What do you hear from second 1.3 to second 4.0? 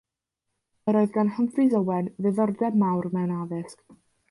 Humphreys-Owen ddiddordeb mawr mewn addysg.